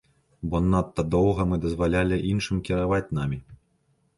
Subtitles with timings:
[0.53, 3.39] Бо надта доўга мы дазвалялі іншым кіраваць намі.